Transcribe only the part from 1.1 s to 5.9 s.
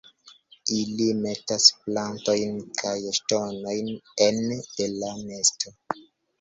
metas plantojn kaj ŝtonojn ene de la nesto.